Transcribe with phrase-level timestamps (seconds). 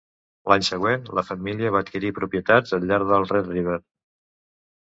[0.51, 3.81] L'any següent, la família va adquirir propietats al llarg del Red River.